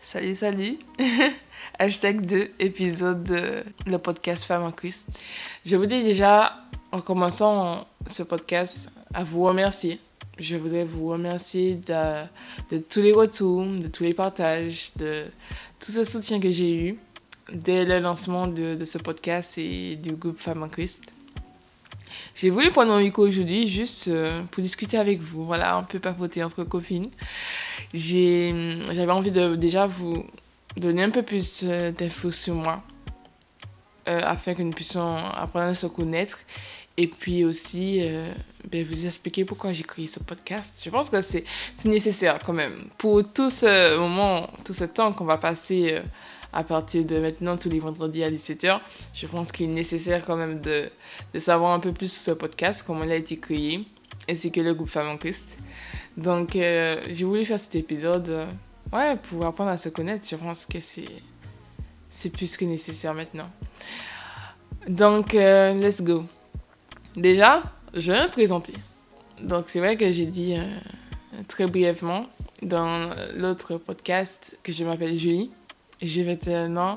[0.00, 0.78] Salut, salut.
[1.78, 5.06] Hashtag 2, épisode de le podcast Femme en Christ.
[5.66, 6.56] Je voudrais déjà,
[6.92, 9.98] en commençant ce podcast, à vous remercier.
[10.38, 15.26] Je voudrais vous remercier de, tous les retours, de tous les partages, de
[15.80, 16.98] tout ce soutien que j'ai eu
[17.52, 21.02] dès le lancement de, de, ce podcast et du groupe Femme en Christ.
[22.40, 25.98] J'ai voulu prendre mon micro aujourd'hui juste euh, pour discuter avec vous, voilà, un peu
[25.98, 27.10] papoter entre copines.
[27.92, 30.24] J'avais envie de déjà vous
[30.76, 32.84] donner un peu plus euh, d'infos sur moi
[34.06, 36.38] euh, afin que nous puissions apprendre à se connaître
[36.96, 38.02] et puis aussi
[38.70, 40.80] ben, vous expliquer pourquoi j'ai créé ce podcast.
[40.84, 41.44] Je pense que c'est
[41.86, 46.00] nécessaire quand même pour tout ce moment, tout ce temps qu'on va passer
[46.52, 48.80] à partir de maintenant tous les vendredis à 17h.
[49.14, 50.90] Je pense qu'il est nécessaire quand même de,
[51.34, 53.84] de, savoir un peu plus sur ce podcast, comment il a été créé,
[54.28, 55.58] ainsi que le groupe Femmes en Christ.
[56.16, 58.46] Donc euh, j'ai voulu faire cet épisode euh,
[58.92, 60.28] ouais, pour apprendre à se connaître.
[60.28, 63.50] Je pense que c'est plus que nécessaire maintenant.
[64.88, 66.24] Donc, euh, let's go.
[67.14, 67.62] Déjà,
[67.94, 68.72] je vais me présenter.
[69.40, 70.56] Donc, c'est vrai que j'ai dit
[71.46, 72.26] très brièvement
[72.62, 75.50] dans l'autre podcast que je m'appelle Julie.
[76.00, 76.96] J'ai 21 ans,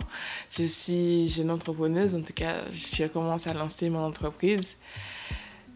[0.51, 4.77] je suis jeune entrepreneuse, en tout cas, j'ai commencé à lancer mon entreprise.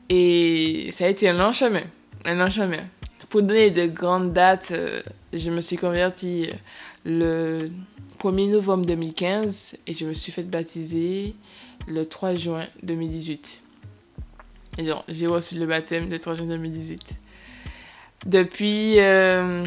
[0.09, 1.81] Et ça a été un long chemin,
[2.25, 2.83] un long chemin.
[3.29, 5.01] Pour donner de grandes dates, euh,
[5.33, 6.49] je me suis convertie
[7.03, 7.71] le
[8.19, 11.33] 1er novembre 2015 et je me suis fait baptiser
[11.87, 13.61] le 3 juin 2018.
[14.77, 17.15] Et donc, j'ai reçu le baptême le 3 juin 2018.
[18.27, 19.65] Depuis, euh,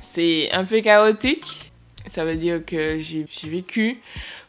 [0.00, 1.71] c'est un peu chaotique.
[2.06, 4.00] Ça veut dire que j'ai vécu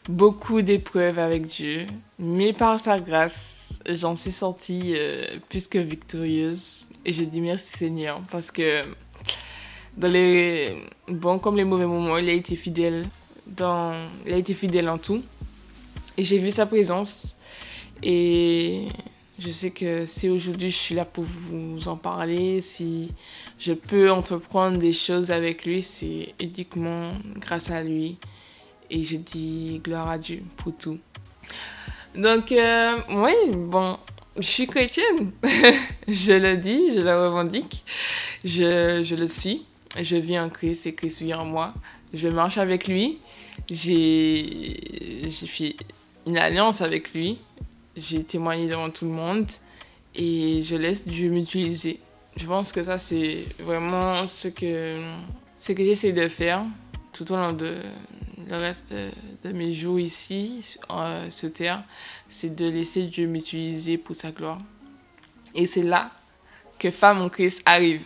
[0.08, 1.86] beaucoup d'épreuves avec Dieu,
[2.18, 6.88] mais par sa grâce, j'en suis sortie euh, plus que victorieuse.
[7.04, 8.82] Et je dis merci Seigneur parce que
[9.96, 13.04] dans les bons comme les mauvais moments, il a été fidèle.
[13.46, 15.22] Dans, il a été fidèle en tout.
[16.16, 17.36] Et j'ai vu sa présence.
[18.02, 18.88] Et
[19.38, 23.10] je sais que si aujourd'hui je suis là pour vous en parler, si
[23.58, 28.18] je peux entreprendre des choses avec lui, c'est uniquement grâce à lui.
[28.90, 30.98] Et je dis gloire à Dieu pour tout.
[32.14, 33.98] Donc, euh, oui, bon,
[34.38, 35.32] je suis chrétienne.
[36.08, 37.84] je le dis, je le revendique.
[38.44, 39.64] Je, je le suis.
[40.00, 41.74] Je vis en Christ et Christ vit en moi.
[42.12, 43.18] Je marche avec lui.
[43.68, 45.76] J'ai fait
[46.26, 47.38] une alliance avec lui.
[47.96, 49.46] J'ai témoigné devant tout le monde.
[50.14, 52.00] Et je laisse Dieu m'utiliser.
[52.36, 55.00] Je pense que ça, c'est vraiment ce que,
[55.56, 56.64] ce que j'essaie de faire
[57.12, 57.76] tout au long de
[58.50, 58.92] le reste
[59.44, 61.82] de, mes jours ici, euh, sur terre.
[62.28, 64.58] C'est de laisser Dieu m'utiliser pour sa gloire.
[65.54, 66.10] Et c'est là
[66.78, 68.02] que Femme en Christ arrive.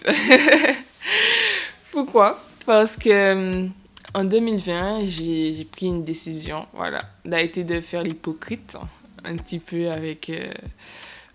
[1.92, 2.40] Pourquoi?
[2.66, 3.66] Parce que
[4.14, 8.76] en 2020, j'ai pris une décision, voilà, d'arrêter de faire l'hypocrite
[9.24, 10.52] un petit peu avec euh,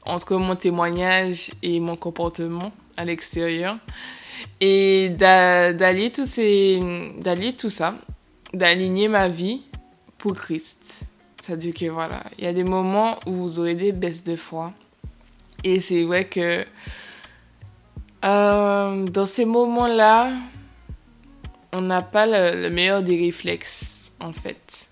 [0.05, 3.77] entre mon témoignage et mon comportement à l'extérieur
[4.59, 6.25] et d'allier tout
[7.57, 7.95] tout ça,
[8.53, 9.61] d'aligner ma vie
[10.17, 11.05] pour Christ.
[11.41, 14.73] C'est-à-dire que voilà, il y a des moments où vous aurez des baisses de foi
[15.63, 16.65] et c'est vrai que
[18.23, 20.33] euh, dans ces moments-là,
[21.73, 24.89] on n'a pas le, meilleur des réflexes, en fait,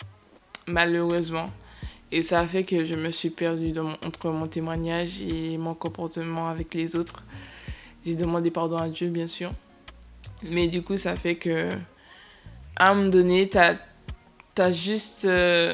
[0.67, 1.49] malheureusement.
[2.11, 3.73] Et ça a fait que je me suis perdue
[4.05, 7.23] entre mon témoignage et mon comportement avec les autres.
[8.05, 9.51] J'ai demandé pardon à Dieu, bien sûr.
[10.43, 11.69] Mais du coup, ça fait que,
[12.75, 13.75] à un moment donné, t'as
[14.57, 15.73] as juste, euh,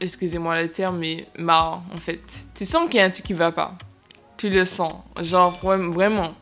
[0.00, 2.20] excusez-moi le terme, mais marre, en fait.
[2.54, 3.76] Tu sens qu'il y a un truc qui va pas.
[4.36, 4.94] Tu le sens.
[5.20, 5.58] Genre,
[5.90, 6.34] vraiment.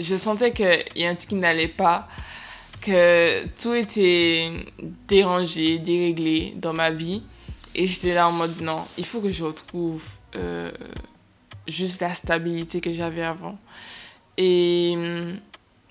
[0.00, 2.08] Je sentais qu'il y a un truc qui n'allait pas
[2.80, 4.50] que tout était
[5.06, 7.22] dérangé, déréglé dans ma vie.
[7.74, 10.04] Et j'étais là en mode non, il faut que je retrouve
[10.34, 10.70] euh,
[11.68, 13.58] juste la stabilité que j'avais avant.
[14.36, 15.38] Et hum,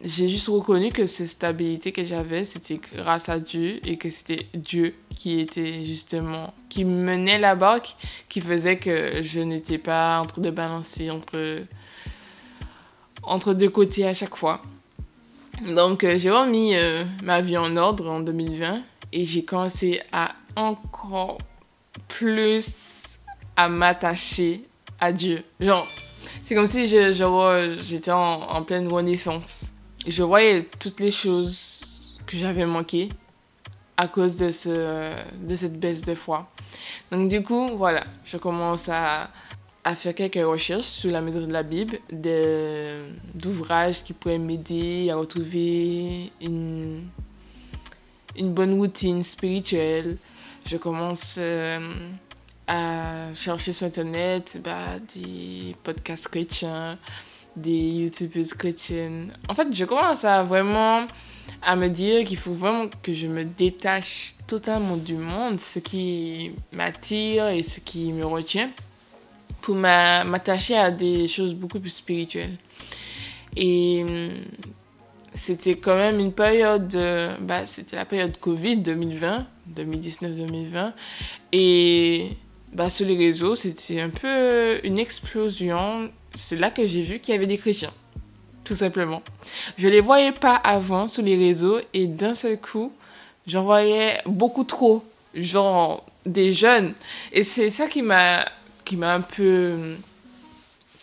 [0.04, 4.48] j'ai juste reconnu que cette stabilité que j'avais, c'était grâce à Dieu et que c'était
[4.54, 7.96] Dieu qui était justement, qui menait la barque,
[8.30, 11.64] qui faisait que je n'étais pas en train de balancer entre,
[13.24, 14.62] entre deux côtés à chaque fois.
[15.68, 18.82] Donc, euh, j'ai remis euh, ma vie en ordre en 2020
[19.12, 21.38] et j'ai commencé à encore
[22.10, 23.20] plus
[23.56, 24.66] à m'attacher
[25.00, 25.44] à Dieu.
[25.62, 25.88] Genre,
[26.44, 29.68] c'est comme si j'étais en, pleine renaissance.
[30.06, 31.82] Je voyais toutes les choses
[32.26, 33.08] que j'avais manquées
[33.96, 36.50] à cause de, ce, de cette baisse de foi.
[37.12, 39.30] Donc, du coup, voilà, je commence à
[39.96, 42.00] faire quelques recherches sur la méthode de la Bible,
[43.36, 47.04] d'ouvrages qui pourraient m'aider à retrouver une
[48.38, 50.18] bonne routine spirituelle.
[50.70, 51.80] Je commence euh,
[52.68, 57.00] à chercher sur Internet bah, des podcasts chrétiens,
[57.56, 59.34] des youtubeuses chrétiennes.
[59.50, 61.08] En fait, je commence à vraiment
[61.64, 66.52] à me dire qu'il faut vraiment que je me détache totalement du monde, ce qui
[66.72, 68.70] m'attire et ce qui me retient,
[69.62, 72.58] pour m'attacher à des choses beaucoup plus spirituelles.
[73.58, 74.06] Et
[75.34, 76.96] c'était quand même une période,
[77.42, 80.94] bah, c'était la période Covid 2020, 2019-2020.
[81.52, 82.30] Et
[82.74, 86.10] bah, sur les réseaux, c'était un peu une explosion.
[86.36, 87.94] C'est là que j'ai vu qu'il y avait des chrétiens,
[88.64, 89.22] tout simplement.
[89.78, 92.94] Je les voyais pas avant sur les réseaux et d'un seul coup,
[93.48, 96.94] j'en voyais beaucoup trop, genre des jeunes.
[97.32, 98.46] Et c'est ça qui m'a
[98.86, 99.96] qui m'a un peu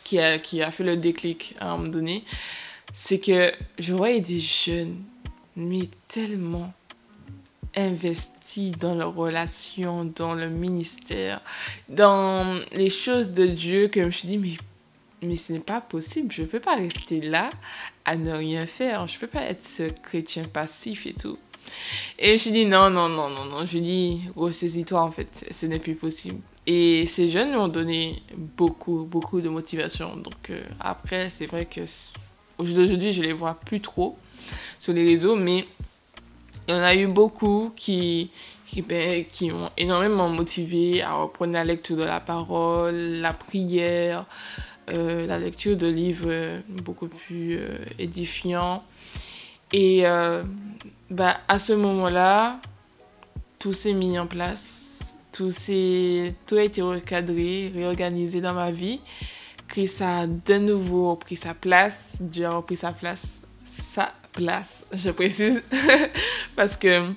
[0.03, 2.25] qui a, qui a fait le déclic à un moment donné
[2.99, 5.03] c'est que je voyais des jeunes,
[5.55, 6.73] mais tellement
[7.77, 8.36] investis
[8.79, 11.41] dans leurs relations, dans le ministère,
[11.89, 14.57] dans les choses de Dieu, que je me suis dit, mais,
[15.23, 17.51] mais ce n'est pas possible, je ne peux pas rester là
[18.05, 21.39] à ne rien faire, je ne peux pas être ce chrétien passif et tout.
[22.19, 25.67] Et je me dit, non, non, non, non, non, je dis, ressaisis-toi en fait, ce
[25.67, 26.41] n'est plus possible.
[26.67, 30.17] Et ces jeunes m'ont donné beaucoup, beaucoup de motivation.
[30.17, 31.83] Donc euh, après, c'est vrai que
[32.59, 34.17] Aujourd'hui, je les vois plus trop
[34.79, 35.67] sur les réseaux, mais
[36.69, 38.31] il y en a eu beaucoup qui,
[38.67, 44.27] qui, ben, qui m'ont énormément motivé à reprendre la lecture de la parole, la prière,
[44.91, 48.85] euh, la lecture de livres beaucoup plus euh, édifiants.
[49.73, 50.43] Et euh,
[51.11, 52.61] bah, à ce moment-là,
[53.59, 59.01] tout s'est mis en place, tout, tout a été recadré, réorganisé dans ma vie.
[59.69, 62.19] Chris a de nouveau pris sa place.
[62.21, 63.41] Dieu a repris sa place.
[63.65, 65.63] Sa place, je précise.
[66.57, 67.11] Parce que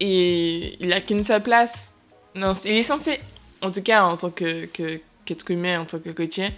[0.00, 1.94] il, il a qu'une seule place.
[2.34, 3.20] Non, il est censé,
[3.60, 6.50] en tout cas en tant que, que qu'être humain, en tant que chrétien,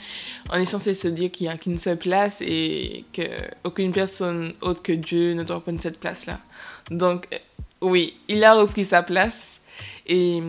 [0.50, 4.82] on est censé se dire qu'il n'y a qu'une seule place et qu'aucune personne autre
[4.82, 6.40] que Dieu ne doit prendre cette place-là.
[6.90, 7.28] Donc,
[7.80, 9.60] oui, il a repris sa place
[10.06, 10.40] et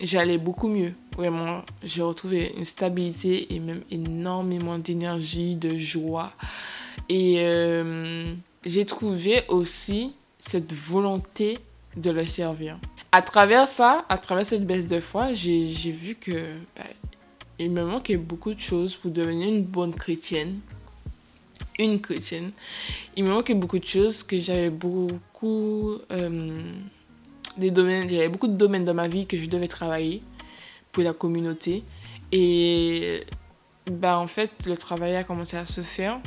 [0.00, 0.94] j'allais beaucoup mieux.
[1.16, 6.32] Vraiment, j'ai retrouvé une stabilité et même énormément d'énergie, de joie.
[7.08, 8.32] Et euh,
[8.64, 11.58] j'ai trouvé aussi cette volonté
[11.96, 12.78] de le servir.
[13.12, 16.84] À travers ça, à travers cette baisse de foi, j'ai vu que bah,
[17.58, 20.60] il me manquait beaucoup de choses pour devenir une bonne chrétienne.
[21.78, 22.50] Une chrétienne.
[23.16, 25.98] Il me manquait beaucoup de choses que j'avais beaucoup...
[26.10, 26.60] Euh,
[27.56, 30.22] des domaines, avait beaucoup de domaines dans ma vie que je devais travailler
[30.92, 31.82] pour la communauté.
[32.32, 33.24] Et
[33.90, 36.20] bah, en fait, le travail a commencé à se faire.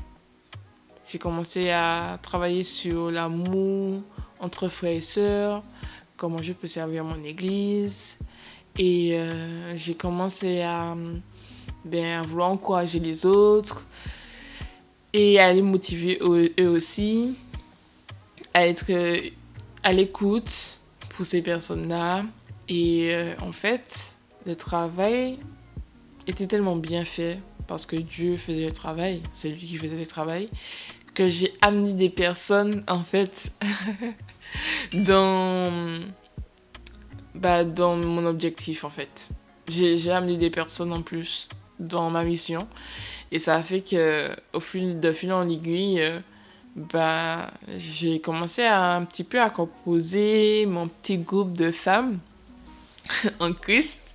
[1.11, 4.01] J'ai commencé à travailler sur l'amour
[4.39, 5.61] entre frères et sœurs,
[6.15, 8.17] comment je peux servir mon église.
[8.79, 10.95] Et euh, j'ai commencé à,
[11.83, 13.83] ben, à vouloir encourager les autres
[15.11, 17.35] et à les motiver eux aussi,
[18.53, 18.89] à être
[19.83, 20.79] à l'écoute
[21.09, 22.23] pour ces personnes-là.
[22.69, 24.15] Et euh, en fait,
[24.45, 25.39] le travail
[26.25, 30.05] était tellement bien fait parce que Dieu faisait le travail, c'est lui qui faisait le
[30.05, 30.50] travail,
[31.13, 33.53] que j'ai amené des personnes en fait
[34.94, 36.00] dans,
[37.36, 39.30] bah, dans mon objectif en fait.
[39.68, 41.48] J'ai amené des personnes en plus
[41.80, 42.68] dans ma mission
[43.32, 46.20] et ça a fait que au fil de fil en aiguille, euh,
[46.75, 52.20] bah, j'ai commencé à, un petit peu à composer mon petit groupe de femmes
[53.39, 54.11] en Christ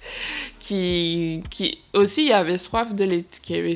[0.58, 3.24] qui, qui aussi avaient soif de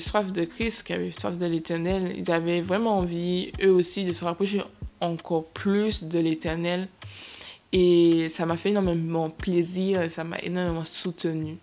[0.01, 2.15] soif de Christ, qui avaient soif de l'éternel.
[2.17, 4.63] Ils avaient vraiment envie, eux aussi, de se rapprocher
[5.01, 6.89] encore plus de l'éternel.
[7.73, 11.59] Et ça m'a fait énormément plaisir et ça m'a énormément soutenu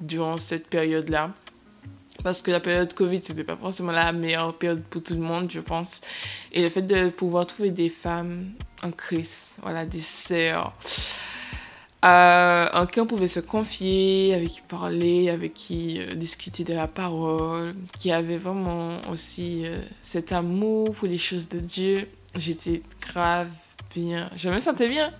[0.00, 1.32] durant cette période-là.
[2.22, 5.50] Parce que la période Covid, c'était pas forcément la meilleure période pour tout le monde,
[5.50, 6.02] je pense.
[6.52, 10.74] Et le fait de pouvoir trouver des femmes en Christ, voilà, des sœurs,
[12.04, 16.74] euh, en qui on pouvait se confier, avec qui parler, avec qui euh, discuter de
[16.74, 22.82] la parole, qui avait vraiment aussi euh, cet amour pour les choses de Dieu, j'étais
[23.00, 23.50] grave
[23.94, 24.30] bien.
[24.36, 25.12] Je me sentais bien.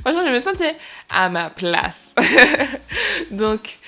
[0.00, 0.76] Franchement, je me sentais
[1.10, 2.14] à ma place.
[3.30, 3.78] Donc,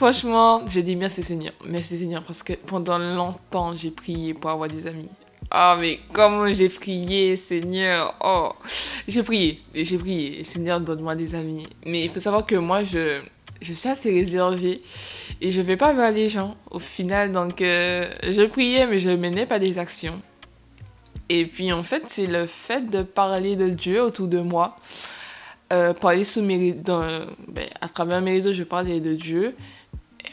[0.00, 1.52] Franchement, j'ai dit merci Seigneur.
[1.62, 5.10] Merci Seigneur parce que pendant longtemps, j'ai prié pour avoir des amis.
[5.52, 8.14] Oh, mais comment j'ai prié, Seigneur?
[8.22, 8.52] Oh,
[9.08, 10.44] j'ai prié, j'ai prié.
[10.44, 11.66] Seigneur, donne-moi des amis.
[11.84, 13.20] Mais il faut savoir que moi, je,
[13.60, 14.80] je suis assez réservée
[15.40, 17.32] et je vais pas vers les gens au final.
[17.32, 20.20] Donc, euh, je priais, mais je menais pas des actions.
[21.28, 24.76] Et puis en fait, c'est le fait de parler de Dieu autour de moi.
[25.72, 27.28] Euh, parler sous mes, ben,
[27.80, 29.54] à travers mes réseaux, je parlais de Dieu.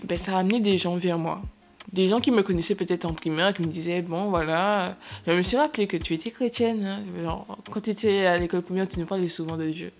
[0.04, 1.42] Ben, ça a amené des gens vers moi
[1.91, 5.41] des gens qui me connaissaient peut-être en primaire, qui me disaient, bon, voilà, je me
[5.41, 6.86] suis rappelé que tu étais chrétienne.
[6.86, 7.46] Hein.
[7.72, 9.91] quand tu étais à l'école primaire, tu nous parlais souvent de Dieu.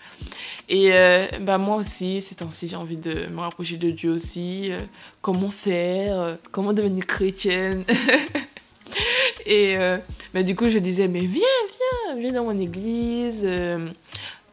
[0.68, 4.72] Et euh, bah, moi aussi, c'est ainsi, j'ai envie de me rapprocher de Dieu aussi.
[4.72, 4.80] Euh,
[5.22, 7.86] comment faire euh, Comment devenir chrétienne
[9.46, 9.78] Et
[10.34, 11.42] bah, du coup, je disais, mais viens,
[12.10, 13.48] viens, viens dans mon église.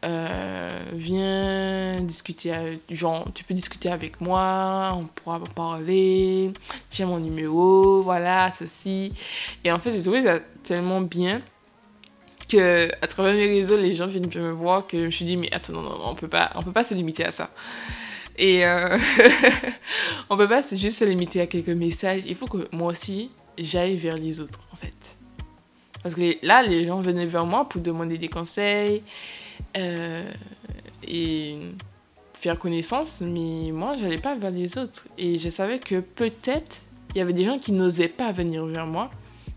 [0.03, 2.51] Euh, viens discuter,
[2.91, 6.51] genre, tu peux discuter avec moi, on pourra parler,
[6.89, 9.13] tiens mon numéro, voilà, ceci.
[9.63, 11.41] Et en fait, j'ai trouvé ça tellement bien
[12.49, 15.37] que à travers mes réseaux, les gens viennent me voir que je me suis dit,
[15.37, 17.49] mais attends, non, non, on peut pas, on peut pas se limiter à ça.
[18.37, 18.97] Et euh,
[20.29, 22.23] on peut pas juste se limiter à quelques messages.
[22.25, 24.93] Il faut que moi aussi, j'aille vers les autres, en fait.
[26.03, 29.01] Parce que là, les gens venaient vers moi pour demander des conseils,
[29.77, 30.29] euh,
[31.07, 31.57] et
[32.33, 35.07] faire connaissance, mais moi, j'allais pas vers les autres.
[35.17, 36.81] Et je savais que peut-être
[37.13, 39.09] il y avait des gens qui n'osaient pas venir vers moi,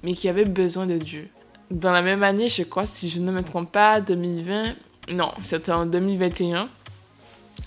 [0.02, 1.28] mais qui avaient besoin de Dieu.
[1.70, 4.74] Dans la même année, je crois, si je ne me trompe pas, 2020,
[5.10, 6.68] non, c'était en 2021,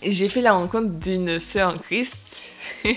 [0.03, 2.53] j'ai fait la rencontre d'une sœur en Christ.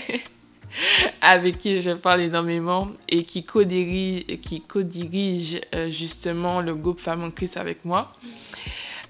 [1.21, 7.23] avec qui je parle énormément et qui co-dirige, qui co-dirige euh, justement le groupe Femmes
[7.23, 8.13] en Christ avec moi.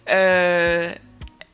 [0.10, 0.92] Euh,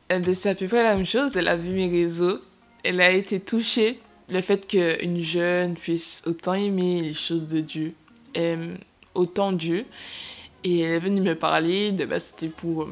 [0.08, 1.36] ben, c'est à peu près la même chose.
[1.36, 2.40] Elle a vu mes réseaux.
[2.84, 7.94] Elle a été touchée le fait qu'une jeune puisse autant aimer les choses de Dieu,
[9.14, 9.84] autant Dieu.
[10.64, 11.92] Et elle est venue me parler.
[11.92, 12.88] Base, c'était pour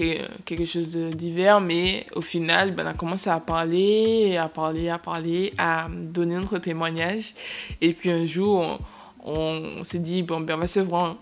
[0.00, 4.48] euh, quelque chose de divers, mais au final, ben, on a commencé à parler, à
[4.48, 7.34] parler, à parler, à donner notre témoignage.
[7.80, 8.78] Et puis un jour,
[9.24, 11.16] on, s'est dit, bon, ben, on va se voir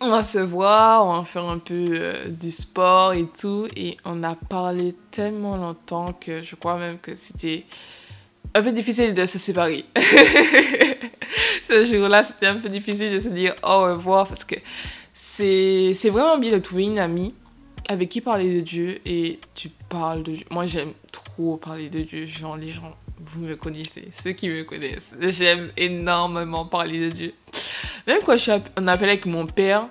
[0.00, 3.68] on va se voir, on va faire un peu euh, du sport et tout.
[3.76, 7.66] Et on a parlé tellement longtemps que je crois même que c'était
[8.54, 9.84] un peu difficile de se séparer.
[11.62, 14.56] Ce jour-là, c'était un peu difficile de se dire au revoir parce que
[15.12, 17.34] c'est vraiment bien de trouver une amie
[17.88, 20.46] avec qui parler de Dieu et tu parles de Dieu.
[20.50, 22.26] Moi, j'aime trop parler de Dieu.
[22.26, 22.96] Genre, les gens,
[23.26, 25.14] vous me connaissez, ceux qui me connaissent.
[25.20, 27.34] J'aime énormément parler de Dieu.
[28.06, 29.86] Même quand je suis en appel avec mon père,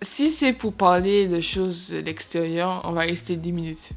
[0.00, 3.90] si c'est pour parler de choses de l'extérieur, on va rester 10 minutes.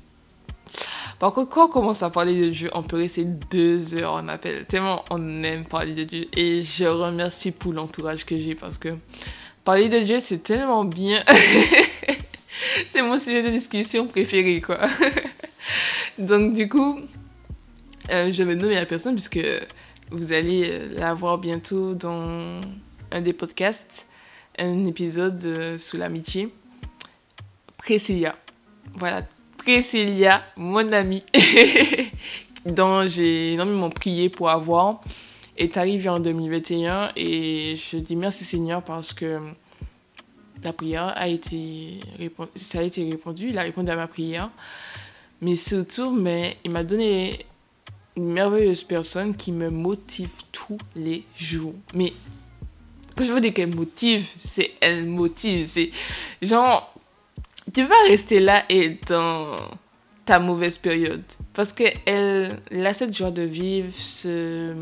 [1.20, 4.28] Par contre, quand on commence à parler de Dieu, on peut rester deux heures en
[4.28, 4.66] appel.
[4.66, 6.28] Tellement on aime parler de Dieu.
[6.34, 8.90] Et je remercie pour l'entourage que j'ai parce que
[9.64, 11.24] parler de Dieu, c'est tellement bien.
[12.88, 14.80] c'est mon sujet de discussion préféré, quoi.
[16.18, 17.00] Donc, du coup,
[18.12, 19.40] euh, je vais nommer la personne puisque
[20.12, 22.62] vous allez la voir bientôt dans
[23.12, 24.08] un des podcasts,
[24.58, 26.54] un épisode euh, sous l'amitié.
[27.78, 28.36] Priscilla.
[28.94, 29.24] Voilà,
[29.58, 31.24] Priscilla, mon amie,
[32.66, 35.02] dont j'ai énormément prié pour avoir,
[35.58, 39.40] est arrivée en 2021 et je dis merci Seigneur parce que
[40.64, 42.00] la prière a été
[42.56, 44.50] ça a été répondu, il a répondu à ma prière.
[45.42, 47.46] Mais surtout, mais il m'a donné
[48.16, 51.74] une merveilleuse personne qui me motive tous les jours.
[51.94, 52.14] Mais
[53.16, 55.68] quand je veux dire qu'elle motive, c'est elle motive.
[55.68, 55.92] C'est
[56.42, 56.94] genre,
[57.74, 59.56] tu peux pas rester là et dans
[60.26, 61.24] ta mauvaise période.
[61.54, 64.74] Parce qu'elle elle a cette joie de vivre, ce,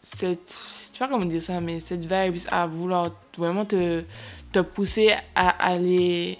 [0.00, 0.54] cette,
[0.92, 4.02] je sais pas comment dire ça, mais cette vibe à vouloir vraiment te,
[4.52, 6.38] te pousser à aller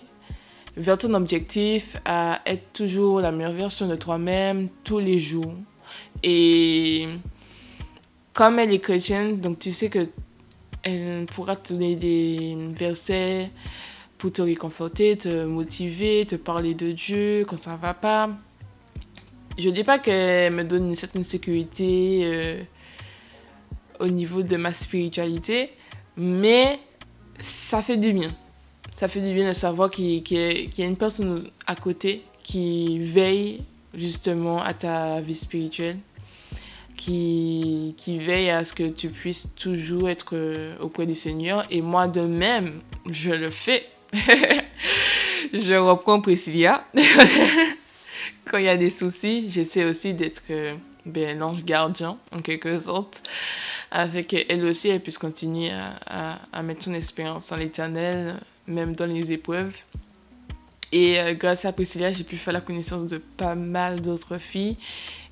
[0.76, 5.54] vers ton objectif, à être toujours la meilleure version de toi-même tous les jours.
[6.26, 7.06] Et
[8.32, 10.08] comme elle est chrétienne, donc tu sais que
[10.82, 13.50] elle pourra te donner des versets
[14.16, 18.30] pour te réconforter, te motiver, te parler de Dieu quand ça va pas.
[19.58, 22.62] Je dis pas qu'elle me donne une certaine sécurité euh,
[24.00, 25.72] au niveau de ma spiritualité,
[26.16, 26.80] mais
[27.38, 28.28] ça fait du bien.
[28.94, 33.62] Ça fait du bien de savoir qu'il y a une personne à côté qui veille
[33.92, 35.98] justement à ta vie spirituelle
[36.96, 41.64] qui, veille à ce que tu puisses toujours être euh, auprès du Seigneur.
[41.70, 43.86] Et moi de même, je le fais.
[45.52, 46.86] je reprends Priscilla.
[48.44, 50.74] Quand il y a des soucis, j'essaie aussi d'être euh,
[51.06, 53.22] ben, l'ange gardien, en quelque sorte,
[53.90, 59.06] avec elle aussi, elle puisse continuer à, à, mettre son expérience en l'éternel, même dans
[59.06, 59.76] les épreuves.
[60.94, 64.76] Et euh, grâce à Priscilla, j'ai pu faire la connaissance de pas mal d'autres filles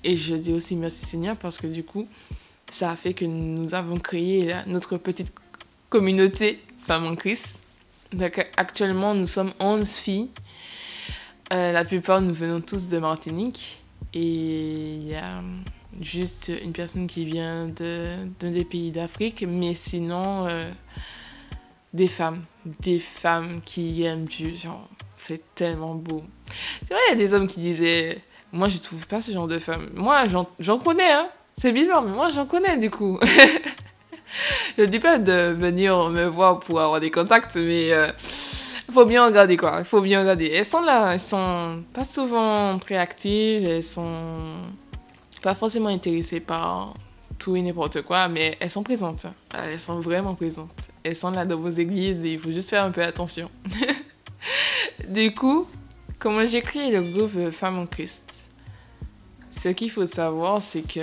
[0.02, 2.08] et je dis aussi merci Seigneur parce que du coup,
[2.68, 5.32] ça a fait que nous avons créé notre petite
[5.88, 7.60] communauté Femmes en Christ.
[8.12, 10.30] Donc actuellement, nous sommes 11 filles.
[11.52, 13.82] Euh, la plupart, nous venons tous de Martinique.
[14.14, 15.42] Et il y a
[16.00, 19.44] juste une personne qui vient d'un de, des pays d'Afrique.
[19.46, 20.68] Mais sinon, euh,
[21.92, 22.42] des femmes.
[22.80, 24.54] Des femmes qui aiment Dieu.
[25.22, 26.22] C'est tellement beau.
[26.86, 28.18] C'est vrai, il y a des hommes qui disaient
[28.52, 29.88] Moi, je trouve pas ce genre de femme.
[29.94, 30.24] Moi,
[30.58, 31.28] j'en connais, hein.
[31.56, 33.18] C'est bizarre, mais moi, j'en connais du coup.
[34.78, 38.10] je dis pas de venir me voir pour avoir des contacts, mais euh,
[38.90, 39.76] faut bien regarder quoi.
[39.78, 40.50] Il faut bien regarder.
[40.52, 44.56] Elles sont là, elles sont pas souvent très actives, elles sont
[45.42, 46.94] pas forcément intéressées par
[47.38, 49.26] tout et n'importe quoi, mais elles sont présentes.
[49.54, 50.88] Elles sont vraiment présentes.
[51.04, 53.50] Elles sont là dans vos églises et il faut juste faire un peu attention.
[55.08, 55.66] du coup,
[56.18, 58.48] comment j'ai créé le groupe Femmes en Christ?
[59.50, 61.00] Ce qu'il faut savoir, c'est que,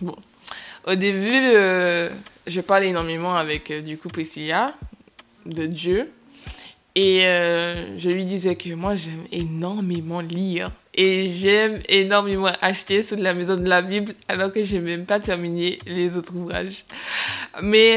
[0.00, 0.16] bon,
[0.86, 2.10] au début, euh,
[2.46, 4.74] je parlais énormément avec euh, du coup Priscilla
[5.46, 6.10] de Dieu.
[6.94, 10.70] Et euh, je lui disais que moi, j'aime énormément lire.
[10.96, 15.06] Et j'aime énormément acheter sous la maison de la Bible, alors que je n'ai même
[15.06, 16.84] pas terminé les autres ouvrages.
[17.62, 17.96] Mais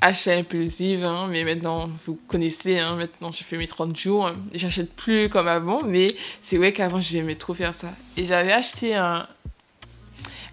[0.00, 4.30] achat impulsif, hein, mais maintenant, vous connaissez, hein, maintenant je fais mes 30 jours.
[4.52, 7.92] J'achète plus comme avant, mais c'est vrai qu'avant, j'aimais trop faire ça.
[8.16, 9.26] Et j'avais acheté un,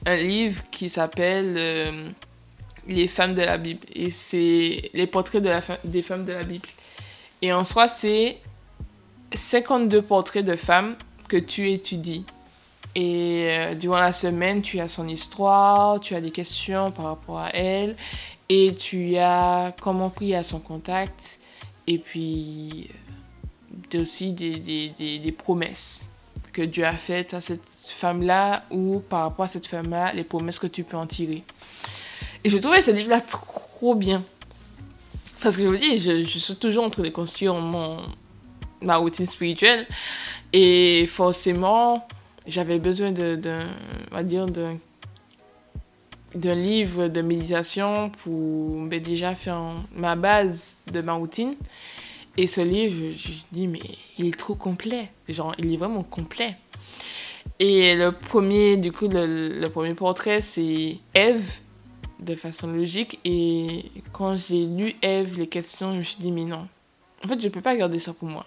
[0.06, 2.10] un livre qui s'appelle euh,
[2.88, 3.86] Les femmes de la Bible.
[3.94, 6.68] Et c'est les portraits de la des femmes de la Bible.
[7.42, 8.38] Et en soi, c'est
[9.34, 10.96] 52 portraits de femmes
[11.28, 12.26] que tu étudies.
[12.96, 17.40] Et euh, durant la semaine, tu as son histoire, tu as des questions par rapport
[17.40, 17.96] à elle,
[18.50, 21.40] et tu as comment prier à son contact,
[21.88, 22.90] et puis
[23.94, 26.10] euh, aussi des, des, des, promesses
[26.52, 30.60] que Dieu a faites à cette femme-là ou par rapport à cette femme-là, les promesses
[30.60, 31.44] que tu peux en tirer.
[32.44, 34.24] Et je trouvais ce livre-là trop bien.
[35.42, 37.98] Parce que je vous dis, je, suis toujours en train de construire mon,
[38.82, 39.88] ma routine spirituelle.
[40.54, 42.08] Et forcément,
[42.48, 43.60] j'avais besoin de, de,
[44.12, 49.62] on va dire, d'un livre de méditation pour ben, déjà faire
[49.96, 51.56] ma base de ma routine.
[52.36, 53.80] Et ce livre, je, je dis, mais
[54.18, 55.12] il est trop complet.
[55.30, 56.58] Genre, il est vraiment complet.
[57.60, 61.60] Et le premier, du coup, le, premier portrait, c'est Eve,
[62.20, 63.20] de façon logique.
[63.26, 66.68] Et quand j'ai lu Eve, les questions, je me suis dit, mais non.
[67.24, 68.46] En fait, je peux pas garder ça pour moi.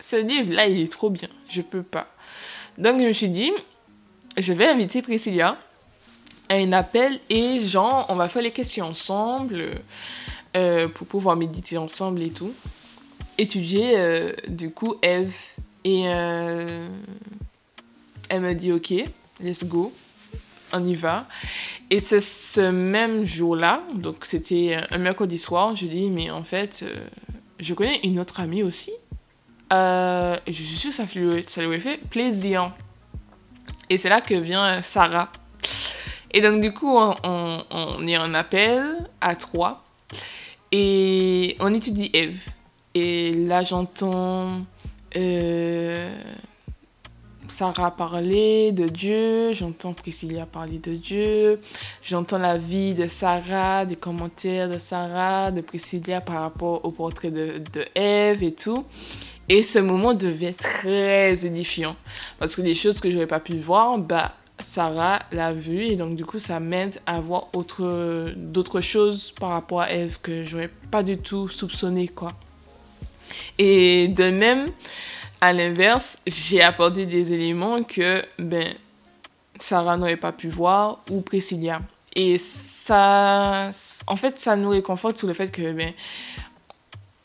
[0.00, 1.28] ce livre-là, il est trop bien.
[1.48, 2.08] Je peux pas.
[2.80, 3.52] Donc, je me suis dit,
[4.38, 5.58] je vais inviter Priscilla
[6.48, 9.82] à un appel et genre, on va faire les questions ensemble
[10.56, 12.54] euh, pour pouvoir méditer ensemble et tout.
[13.36, 15.36] Étudier, euh, du coup, Eve.
[15.84, 16.88] Et euh,
[18.30, 18.94] elle me dit, ok,
[19.40, 19.92] let's go,
[20.72, 21.28] on y va.
[21.90, 26.84] Et c'est ce même jour-là, donc c'était un mercredi soir, je dis, mais en fait,
[27.58, 28.92] je connais une autre amie aussi.
[29.72, 32.72] Euh, je suis sûre que ça, lui, ça fait plaisir.
[33.88, 35.30] Et c'est là que vient Sarah.
[36.32, 39.84] Et donc, du coup, on, on, est en appel à trois.
[40.72, 42.48] Et on étudie Eve.
[42.94, 44.60] Et là, j'entends
[45.16, 46.10] euh,
[47.48, 51.60] Sarah parler de Dieu, j'entends Priscilla parler de Dieu,
[52.02, 57.30] j'entends la vie de Sarah, des commentaires de Sarah, de Priscilla par rapport au portrait
[57.30, 58.84] de, de Eve et tout.
[59.50, 61.96] Et ce moment devient très édifiant
[62.38, 65.96] parce que des choses que je n'aurais pas pu voir, bah, Sarah l'a vu et
[65.96, 67.48] donc du coup ça m'aide à voir
[68.36, 72.30] d'autres choses par rapport à Eve que j'aurais pas du tout soupçonné quoi.
[73.58, 74.66] Et de même,
[75.40, 78.74] à l'inverse, j'ai apporté des éléments que ben,
[79.58, 81.82] Sarah n'aurait pas pu voir ou Priscilla.
[82.14, 83.70] Et ça,
[84.06, 85.92] en fait, ça nous réconforte sur le fait que ben,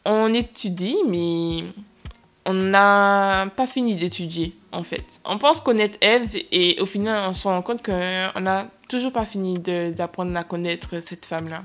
[0.06, 1.66] on étudie, mais
[2.46, 5.04] on n'a pas fini d'étudier, en fait.
[5.26, 9.26] On pense connaître Eve et au final, on se rend compte qu'on n'a toujours pas
[9.26, 11.64] fini d'apprendre à connaître cette femme-là.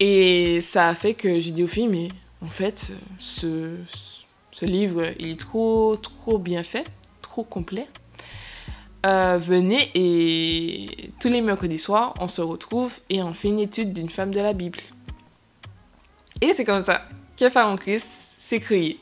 [0.00, 2.08] Et ça a fait que j'ai dit aux filles, mais
[2.42, 3.76] en fait, ce,
[4.62, 6.84] livre, il est trop, trop bien fait,
[7.22, 7.86] trop complet.
[9.06, 13.92] Euh, venez et tous les mercredis soirs, on se retrouve et on fait une étude
[13.92, 14.78] d'une femme de la Bible.
[16.40, 17.02] Et c'est comme ça
[17.36, 18.98] que Femme en Christ s'est créé.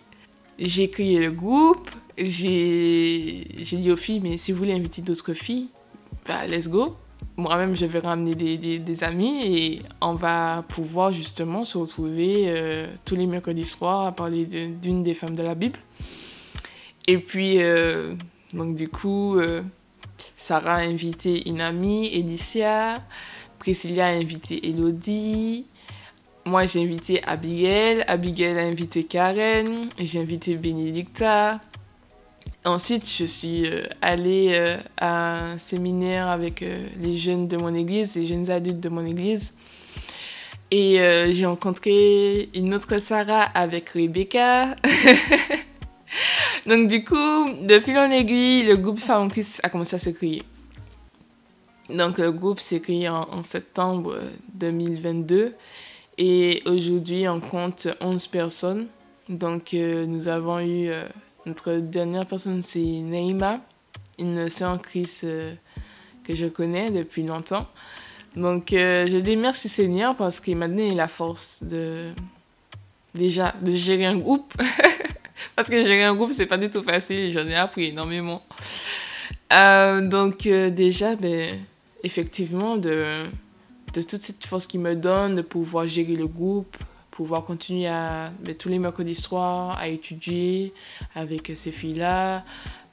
[0.58, 5.70] J'ai créé le groupe, j'ai dit aux filles, mais si vous voulez inviter d'autres filles,
[6.26, 6.96] bah, let's go
[7.36, 12.86] moi-même, je vais ramener des, des, amis et on va pouvoir justement se retrouver euh,
[13.04, 15.78] tous les mercredis soirs à parler d'une des femmes de la Bible.
[17.06, 18.14] Et puis, euh,
[18.52, 19.62] donc du coup, euh,
[20.36, 22.94] Sarah a invité une amie, Elicia.
[23.58, 25.66] Priscilla a invité Elodie.
[26.44, 31.60] Moi, j'ai invité Abigail, Abigail a invité Karen, j'ai invité Bénédicta.
[32.64, 37.74] Ensuite, je suis euh, allée euh, à un séminaire avec euh, les jeunes de mon
[37.74, 39.56] église, les jeunes adultes de mon église.
[40.70, 40.96] Et
[41.34, 44.74] j'ai rencontré une autre Sarah avec Rebecca.
[46.66, 50.08] Donc du coup, de fil en aiguille, le groupe Femmes Christ a commencé à se
[50.08, 50.40] créer.
[51.90, 54.18] Donc le groupe s'est créé en, en, septembre
[54.54, 55.54] 2022
[56.18, 58.86] et aujourd'hui on compte 11 personnes.
[59.28, 60.90] Donc nous avons eu
[61.46, 63.60] notre dernière personne, c'est Naïma,
[64.18, 65.54] une sœur en Christ euh,
[66.24, 67.66] que je connais depuis longtemps.
[68.36, 72.12] Donc, euh, je dis merci Seigneur parce qu'il m'a donné la force de
[73.14, 74.54] déjà de gérer un groupe.
[75.56, 77.32] parce que gérer un groupe, c'est pas du tout facile.
[77.32, 78.42] J'en ai appris énormément.
[79.52, 81.58] Euh, donc, déjà, ben,
[82.04, 83.24] effectivement, de,
[83.92, 86.76] de toute cette force qu'il me donne, de pouvoir gérer le groupe,
[87.10, 90.72] pouvoir continuer à, ben, tous les mercredis soirs, à étudier
[91.14, 92.44] avec ces filles-là,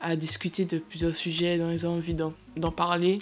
[0.02, 3.20] à discuter de plusieurs sujets dont elles ont envie d'en parler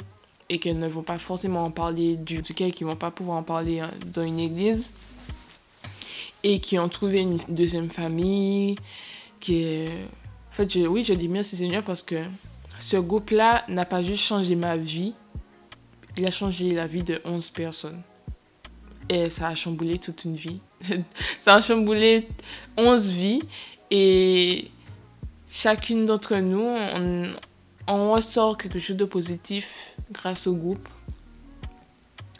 [0.49, 3.43] et qu'elles ne vont pas forcément en parler du duquel ne vont pas pouvoir en
[3.43, 4.91] parler hein, dans une église
[6.43, 8.75] et qui ont trouvé une deuxième famille
[9.39, 9.85] qui
[10.49, 12.23] en fait oui je dis merci Seigneur parce que
[12.79, 15.13] ce groupe là n'a pas juste changé ma vie
[16.17, 18.01] il a changé la vie de 11 personnes
[19.09, 20.59] et ça a chamboulé toute une vie.
[21.39, 22.27] ça a chamboulé
[22.77, 23.41] 11 vies.
[23.89, 24.69] Et
[25.49, 26.67] chacune d'entre nous,
[27.87, 30.87] on, ressort quelque chose de positif grâce au groupe.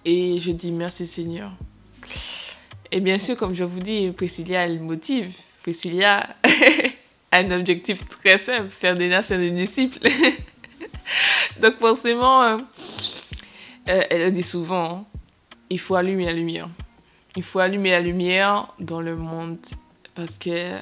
[0.04, 1.52] Et je dis merci Seigneur.
[2.92, 5.36] Et bien sûr, comme je vous dis, Priscilla a le motive.
[5.62, 6.36] Priscilla
[7.32, 10.00] a un objectif très simple, faire des nations des disciples.
[11.62, 12.58] Donc forcément,
[13.88, 15.06] elle le dit souvent,
[15.70, 16.70] il faut allumer la lumière.
[17.36, 19.58] Il faut allumer la lumière dans le monde
[20.16, 20.80] parce qu'il euh,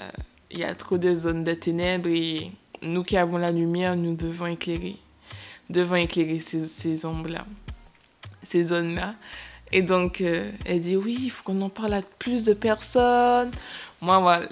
[0.52, 4.46] y a trop de zones de ténèbres et nous qui avons la lumière, nous devons
[4.46, 4.96] éclairer.
[5.70, 7.46] Devons éclairer ces, ombres-là,
[8.44, 9.16] ces zones-là.
[9.72, 13.52] Et donc, euh, elle dit oui, il faut qu'on en parle à plus de personnes.
[14.00, 14.46] Moi, voilà,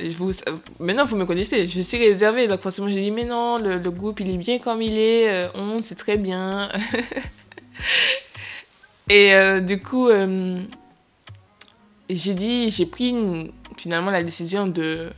[0.80, 2.48] maintenant, vous me connaissez, je suis réservée.
[2.48, 5.30] Donc, forcément, je dis mais non, le, le groupe, il est bien comme il est.
[5.30, 6.70] Euh, on, c'est très bien.
[9.10, 10.62] Et euh, du coup, euh,
[12.10, 13.14] j'ai dit, j'ai pris
[13.78, 15.10] finalement la décision de,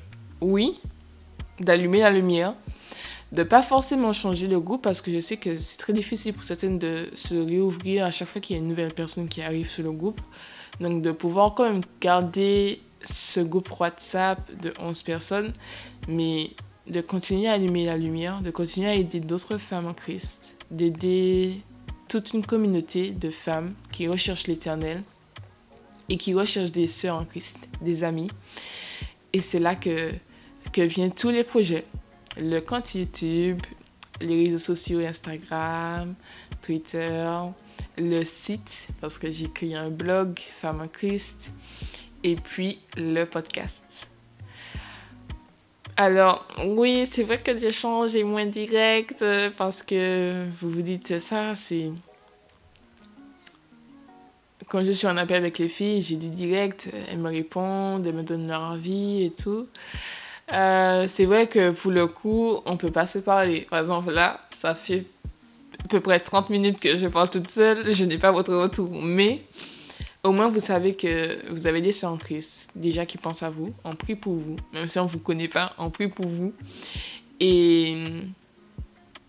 [0.41, 0.79] oui,
[1.59, 2.53] d'allumer la lumière,
[3.31, 6.43] de pas forcément changer le groupe parce que je sais que c'est très difficile pour
[6.43, 9.67] certaines de se réouvrir à chaque fois qu'il y a une nouvelle personne qui arrive
[9.67, 10.21] sur le groupe.
[10.79, 15.53] Donc de pouvoir quand même garder ce groupe WhatsApp de 11 personnes,
[16.07, 16.51] mais
[16.87, 21.61] de continuer à allumer la lumière, de continuer à aider d'autres femmes en Christ, d'aider
[22.07, 25.03] toute une communauté de femmes qui recherchent l'éternel
[26.09, 28.29] et qui recherchent des sœurs en Christ, des amis.
[29.33, 30.11] Et c'est là que,
[30.75, 31.85] viennent tous les projets.
[32.37, 33.61] Le compte YouTube,
[34.21, 36.15] les réseaux sociaux Instagram,
[36.61, 37.29] Twitter,
[37.97, 41.53] le site, parce que j'ai créé un blog, Femmes en Christ,
[42.23, 44.09] et puis le podcast.
[45.97, 51.19] Alors, oui, c'est vrai que l'échange est moins direct euh, parce que vous vous dites
[51.19, 51.89] ça, c'est.
[54.67, 58.15] Quand je suis en appel avec les filles, j'ai du direct, elles me répondent, elles
[58.15, 59.67] me donnent leur avis et tout.
[60.51, 63.67] Euh, c'est vrai que pour le coup, on peut pas se parler.
[63.69, 65.05] Par exemple, là, ça fait
[65.83, 68.89] à peu près 30 minutes que je parle toute seule, je n'ai pas votre retour.
[69.01, 69.43] Mais
[70.25, 73.73] au moins, vous savez que vous avez des Christ, déjà qui pensent à vous.
[73.83, 74.55] On prie pour vous.
[74.73, 76.51] Même si on ne vous connaît pas, on prie pour vous.
[77.39, 78.03] Et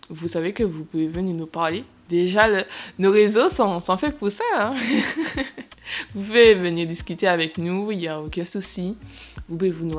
[0.09, 1.85] vous savez que vous pouvez venir nous parler.
[2.09, 2.49] Déjà,
[2.99, 4.45] nos réseaux sont, sont, faits pour ça.
[4.57, 4.75] Hein.
[6.15, 8.97] vous pouvez venir discuter avec nous, il n'y a aucun souci.
[9.49, 9.99] Vous pouvez vous, nous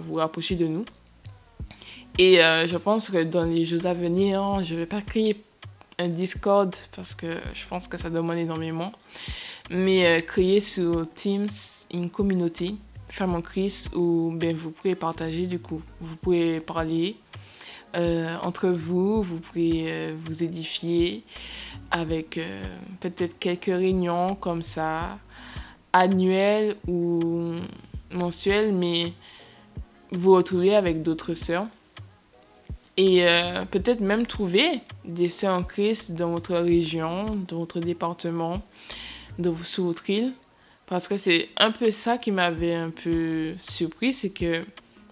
[0.00, 0.84] vous rapprocher de nous.
[2.18, 5.40] Et euh, je pense que dans les jours à venir, je ne vais pas créer
[5.98, 8.92] un Discord parce que je pense que ça demande énormément
[9.70, 11.48] mais euh, créer sur Teams
[11.92, 12.76] une communauté
[13.08, 17.16] Femmes en Christ où ben, vous pouvez partager du coup, vous pouvez parler
[17.94, 21.22] euh, entre vous, vous pouvez euh, vous édifier
[21.92, 22.40] avec
[22.98, 25.20] peut-être quelques réunions comme ça,
[25.92, 27.54] annuelles ou
[28.10, 29.12] mensuelles, mais
[30.10, 31.68] vous retrouver avec d'autres sœurs.
[32.98, 33.26] Et
[33.70, 38.62] peut-être même trouver des sœurs en Christ dans votre région, dans votre département,
[39.38, 40.32] de, sous votre île.
[40.86, 44.64] Parce que c'est un peu ça qui m'avait un peu surpris, c'est que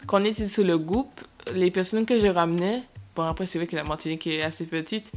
[0.06, 1.20] quand on était sur le groupe,
[1.52, 2.82] les personnes que je ramenais,
[3.16, 5.12] bon après c'est vrai que la Martinique est assez petite,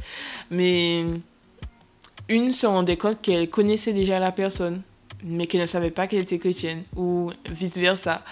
[0.50, 1.04] mais
[2.28, 4.82] une se rendait compte qu'elle connaissait déjà la personne.
[5.24, 8.22] mais qu'elle ne savait pas qu'elle était chrétienne, ou vice-versa.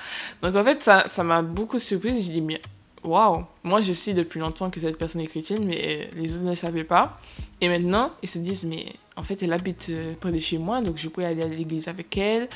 [0.43, 2.25] Donc en fait, ça, ça m'a beaucoup surprise.
[2.25, 2.61] Je dis, mais
[3.07, 6.55] waouh, moi je sais depuis longtemps que cette personne est chrétienne, mais les autres ne
[6.55, 7.21] savaient pas.
[7.61, 10.83] Et maintenant, ils se disent, mais en fait, elle habite euh, près de chez moi,
[10.83, 12.49] donc je peux aller à l'église avec elle,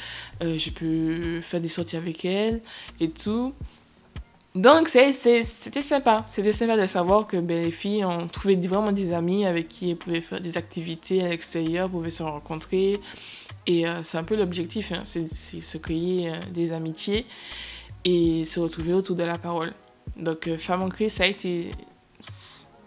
[0.43, 2.61] euh, je peux faire des sorties avec elle
[3.01, 3.55] et tout.
[4.55, 6.27] Donc, c'était sympa.
[6.29, 9.91] C'était sympa de savoir que ben, les filles ont trouvé vraiment des amis avec qui
[9.91, 12.97] elles pouvaient faire des activités à l'extérieur, pouvaient se rencontrer.
[13.67, 17.27] Et euh, c'est un peu l'objectif, hein, c'est se créer des amitiés
[18.05, 19.73] et se retrouver autour de la parole.
[20.17, 21.71] Donc, euh, Femme en été.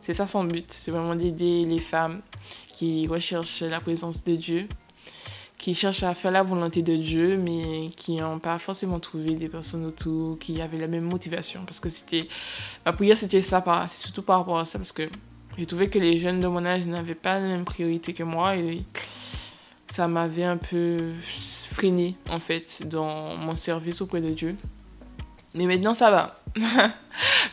[0.01, 0.65] C'est ça son but.
[0.71, 2.21] C'est vraiment d'aider les femmes
[2.73, 4.67] qui recherchent la présence de Dieu,
[5.57, 9.47] qui cherchent à faire la volonté de Dieu, mais qui n'ont pas forcément trouvé des
[9.47, 11.63] personnes autour qui avaient la même motivation.
[11.65, 12.27] Parce que c'était.
[12.85, 15.09] Ma prière, c'était ça, c'est surtout par rapport à ça, parce que
[15.57, 18.55] j'ai trouvé que les jeunes de mon âge n'avaient pas la même priorité que moi
[18.55, 18.83] et
[19.87, 20.97] ça m'avait un peu
[21.71, 24.55] freiné, en fait, dans mon service auprès de Dieu.
[25.53, 26.39] Mais maintenant, ça va.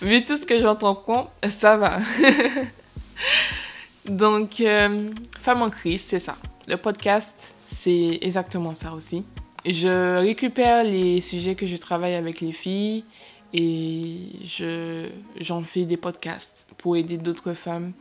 [0.02, 1.04] Vu tout ce que j'entends,
[1.48, 1.98] ça va.
[4.06, 6.36] Donc, euh, Femme en crise, c'est ça.
[6.66, 9.24] Le podcast, c'est exactement ça aussi.
[9.66, 13.04] Je récupère les sujets que je travaille avec les filles
[13.52, 15.08] et je,
[15.38, 17.92] j'en fais des podcasts pour aider d'autres femmes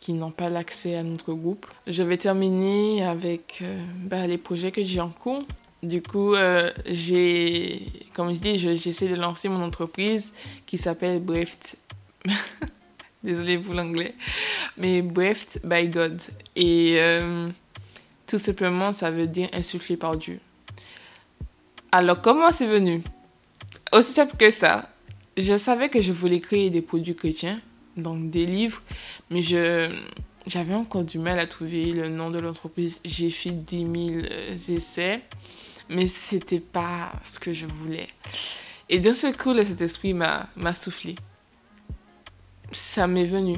[0.00, 1.66] qui n'ont pas l'accès à notre groupe.
[1.86, 5.44] Je vais terminer avec euh, bah, les projets que j'ai en cours.
[5.82, 10.32] Du coup, euh, j'ai, comme je dis, j'essaie de lancer mon entreprise
[10.66, 11.78] qui s'appelle Breft.
[13.22, 14.14] Désolée pour l'anglais.
[14.76, 16.20] Mais Breft by God.
[16.56, 17.48] Et euh,
[18.26, 20.40] tout simplement, ça veut dire insufflé par Dieu.
[21.92, 23.02] Alors, comment c'est venu?
[23.92, 24.90] Aussi simple que ça.
[25.36, 27.60] Je savais que je voulais créer des produits chrétiens,
[27.96, 28.82] donc des livres,
[29.30, 29.88] mais je
[30.48, 33.00] j'avais encore du mal à trouver le nom de l'entreprise.
[33.04, 33.88] J'ai fait 10 000
[34.30, 35.20] euh, essais
[35.88, 38.08] mais c'était pas ce que je voulais.
[38.88, 41.14] Et d'un seul coup, cet esprit m'a soufflé.
[42.72, 43.56] Ça m'est venu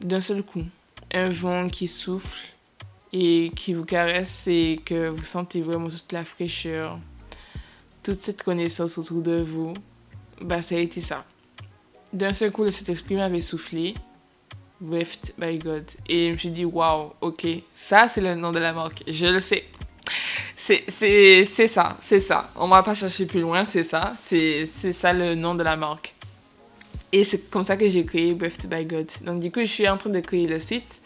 [0.00, 0.64] d'un seul coup.
[1.12, 2.52] Un vent qui souffle
[3.12, 6.98] et qui vous caresse et que vous sentez vraiment toute la fraîcheur,
[8.02, 9.72] toute cette connaissance autour de vous.
[10.40, 11.24] Bah, ça a été ça.
[12.12, 13.94] D'un seul coup, cet esprit m'avait soufflé.
[14.86, 15.84] Rift by God.
[16.06, 19.02] Et je me suis dit, waouh, ok, ça c'est le nom de la marque.
[19.06, 19.64] Je le sais.
[20.88, 22.50] C'est ça, c'est ça.
[22.56, 24.14] On va pas chercher plus loin, c'est ça.
[24.16, 26.14] C'est ça le nom de la marque.
[27.12, 29.08] Et c'est comme ça que j'ai créé Breath by God.
[29.22, 31.00] Donc du coup, je suis en train de créer le site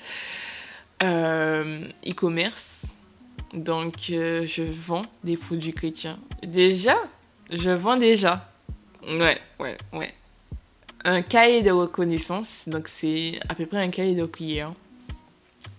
[1.02, 2.96] euh, e-commerce.
[3.52, 6.18] Donc euh, je vends des produits chrétiens.
[6.42, 6.96] Déjà,
[7.50, 8.48] je vends déjà.
[9.06, 10.14] Ouais, ouais, ouais.
[11.04, 12.66] Un cahier de reconnaissance.
[12.66, 14.72] Donc c'est à peu près un cahier de prière.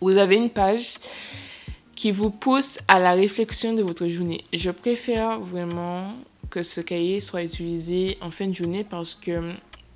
[0.02, 0.96] Vous avez une page
[2.02, 4.44] qui vous pousse à la réflexion de votre journée.
[4.54, 6.16] Je préfère vraiment
[6.50, 9.52] que ce cahier soit utilisé en fin de journée parce que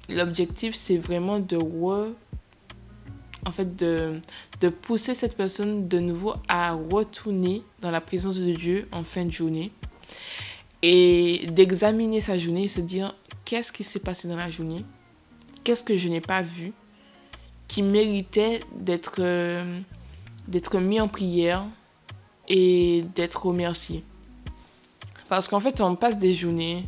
[0.07, 1.57] l'objectif c'est vraiment de
[3.43, 4.21] en fait de,
[4.61, 9.25] de pousser cette personne de nouveau à retourner dans la présence de Dieu en fin
[9.25, 9.71] de journée
[10.83, 13.15] et d'examiner sa journée et se dire
[13.45, 14.85] qu'est-ce qui s'est passé dans la journée,
[15.63, 16.71] qu'est-ce que je n'ai pas vu
[17.67, 19.79] qui méritait d'être euh,
[20.47, 21.65] d'être mis en prière,
[22.47, 24.03] et d'être remercié.
[25.29, 26.85] Parce qu'en fait, on passe des journées,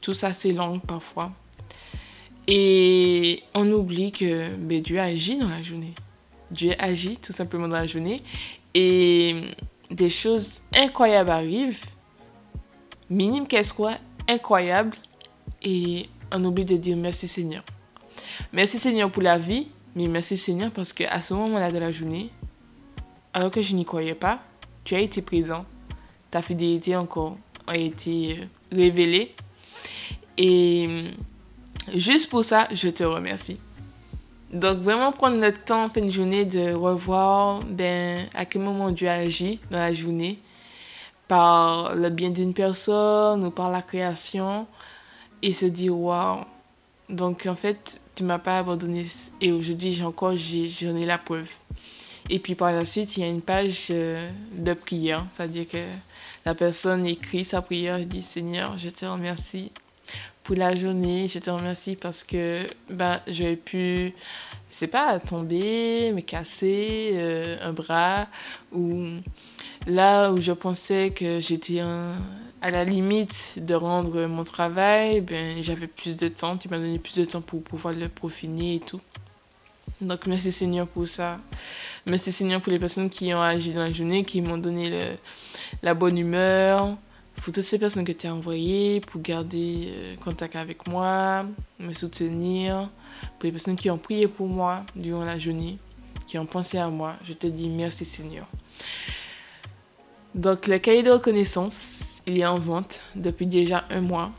[0.00, 1.32] tout ça c'est long parfois,
[2.46, 5.94] et on oublie que ben, Dieu agit dans la journée.
[6.50, 8.20] Dieu agit tout simplement dans la journée,
[8.74, 9.54] et
[9.90, 11.84] des choses incroyables arrivent,
[13.10, 13.98] minimes qu'elles soient,
[14.28, 14.96] incroyables,
[15.62, 17.62] et on oublie de dire merci Seigneur.
[18.52, 22.30] Merci Seigneur pour la vie, mais merci Seigneur parce qu'à ce moment-là de la journée,
[23.34, 24.40] alors que je n'y croyais pas,
[24.84, 25.64] tu as été présent,
[26.30, 28.44] ta fidélité encore a été euh,
[28.76, 29.34] révélée.
[30.38, 31.10] Et euh,
[31.94, 33.58] juste pour ça, je te remercie.
[34.52, 38.90] Donc vraiment prendre le temps en fin de journée de revoir ben, à quel moment
[38.90, 40.38] Dieu agit dans la journée
[41.26, 44.66] par le bien d'une personne ou par la création
[45.40, 46.40] et se dire waouh.
[47.08, 49.06] Donc en fait, tu m'as pas abandonné
[49.40, 51.50] et aujourd'hui j'ai encore j'en ai la preuve.
[52.30, 55.84] Et puis par la suite, il y a une page euh, de prière, c'est-à-dire que
[56.44, 59.72] la personne écrit sa prière, dit Seigneur, je te remercie
[60.42, 64.12] pour la journée, je te remercie parce que ben, j'aurais pu,
[64.70, 68.26] je sais pas, tomber, me casser euh, un bras,
[68.72, 69.06] ou
[69.86, 75.86] là où je pensais que j'étais à la limite de rendre mon travail, ben, j'avais
[75.86, 79.00] plus de temps, tu m'as donné plus de temps pour pouvoir le profiner et tout.
[80.02, 81.38] Donc merci Seigneur pour ça.
[82.06, 85.16] Merci Seigneur pour les personnes qui ont agi dans la journée, qui m'ont donné
[85.80, 86.96] la bonne humeur.
[87.36, 91.46] Pour toutes ces personnes que tu as envoyées, pour garder euh, contact avec moi,
[91.78, 92.90] me soutenir.
[93.38, 95.78] Pour les personnes qui ont prié pour moi durant la journée,
[96.26, 98.46] qui ont pensé à moi, je te dis merci Seigneur.
[100.34, 104.32] Donc le cahier de reconnaissance, il est en vente depuis déjà un mois.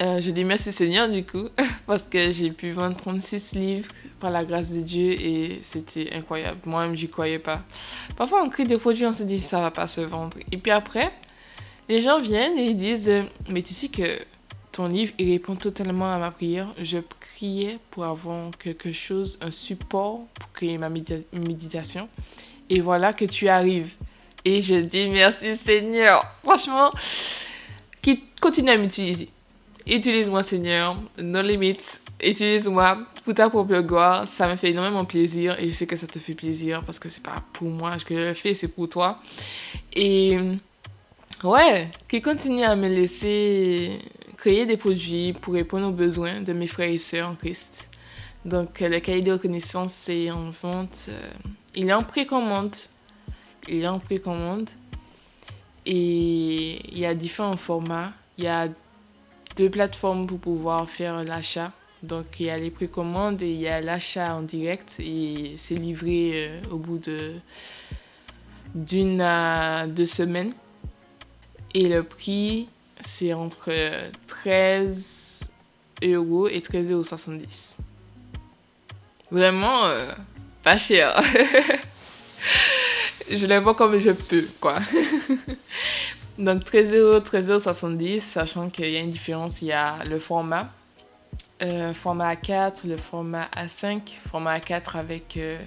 [0.00, 1.48] Euh, je dis merci Seigneur du coup,
[1.86, 6.58] parce que j'ai pu vendre 36 livres par la grâce de Dieu et c'était incroyable.
[6.64, 7.62] Moi-même, j'y croyais pas.
[8.16, 10.38] Parfois, on crée des produits, on se dit ça va pas se vendre.
[10.52, 11.12] Et puis après,
[11.90, 13.12] les gens viennent et ils disent
[13.50, 14.18] Mais tu sais que
[14.72, 16.72] ton livre, il répond totalement à ma prière.
[16.80, 22.08] Je priais pour avoir quelque chose, un support pour créer ma méditation.
[22.70, 23.96] Et voilà que tu arrives.
[24.46, 26.24] Et je dis merci Seigneur.
[26.42, 26.90] Franchement,
[28.00, 29.28] qui continue à m'utiliser.
[29.86, 32.02] Utilise-moi, Seigneur, nos limites.
[32.22, 34.28] Utilise-moi pour ta propre gloire.
[34.28, 37.08] Ça me fait énormément plaisir et je sais que ça te fait plaisir parce que
[37.08, 39.20] c'est pas pour moi que je fais, c'est pour toi.
[39.92, 40.38] Et
[41.44, 43.98] ouais, qui continue à me laisser
[44.36, 47.90] créer des produits pour répondre aux besoins de mes frères et sœurs en Christ.
[48.44, 51.06] Donc, le cahier de reconnaissance, c'est en vente.
[51.10, 51.30] Euh,
[51.74, 52.74] il est en précommande.
[53.68, 54.70] Il est en précommande.
[55.84, 58.12] Et il y a différents formats.
[58.38, 58.68] Il y a
[59.56, 61.72] deux plateformes pour pouvoir faire l'achat.
[62.02, 65.74] Donc il y a les précommandes et il y a l'achat en direct et c'est
[65.74, 67.34] livré euh, au bout de
[68.74, 70.52] d'une à deux semaines.
[71.74, 72.68] Et le prix,
[73.00, 73.72] c'est entre
[74.28, 75.50] 13
[76.02, 77.04] euros et 13,70 euros.
[79.30, 80.12] Vraiment euh,
[80.62, 81.20] pas cher.
[83.30, 84.78] je le vois comme je peux, quoi.
[86.40, 90.70] Donc 13 euros, 13,70 sachant qu'il y a une différence, il y a le format.
[91.60, 94.00] Euh, format A4, le format A5,
[94.30, 95.58] format A4 avec euh,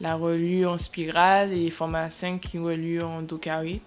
[0.00, 3.80] la reliure en spirale et format A5 qui relie en dos carré.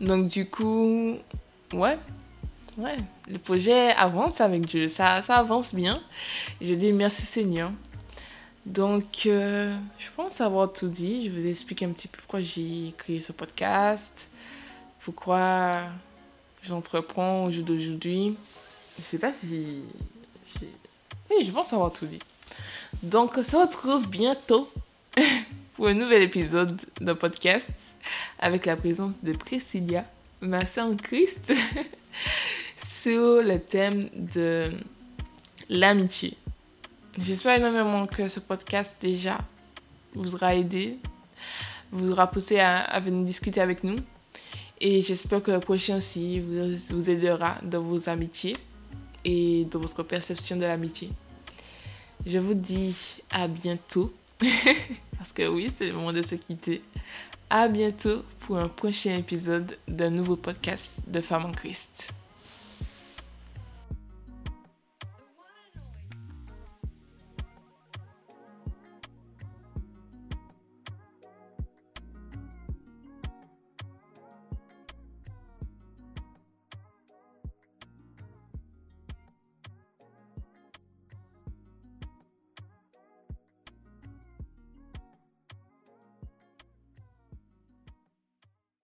[0.00, 1.16] Donc du coup,
[1.72, 1.98] ouais,
[2.78, 2.96] ouais,
[3.28, 6.00] le projet avance avec Dieu, ça, ça avance bien.
[6.60, 7.72] Je dis merci Seigneur.
[8.66, 11.26] Donc, euh, je pense avoir tout dit.
[11.26, 14.30] Je vous explique un petit peu pourquoi j'ai créé ce podcast
[15.00, 15.84] pourquoi
[16.62, 18.36] j'entreprends au jour d'aujourd'hui.
[18.98, 19.82] Je sais pas si.
[21.30, 22.18] Oui, je pense avoir tout dit.
[23.02, 24.70] Donc, on se retrouve bientôt
[25.74, 27.96] pour un nouvel épisode de podcast
[28.38, 30.04] avec la présence de Priscilla,
[30.40, 31.52] ma sœur en Christ,
[32.76, 34.70] sur le thème de
[35.68, 36.36] l'amitié.
[37.18, 39.38] J'espère énormément que ce podcast déjà
[40.14, 40.98] vous aura aidé,
[41.92, 43.96] vous aura poussé à venir discuter avec nous
[44.80, 48.56] et j'espère que le prochain aussi vous, aidera dans vos amitiés
[49.24, 51.10] et dans votre perception de l'amitié.
[52.24, 52.96] Je vous dis
[53.30, 54.12] à bientôt.
[55.18, 56.82] Parce que oui, c'est le moment de se quitter.
[57.50, 62.14] À bientôt pour un prochain épisode d'un nouveau podcast de Femmes en Christ.